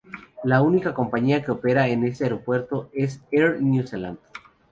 [0.43, 4.17] La única compañía que opera en este aeropuerto es Air New Zealand.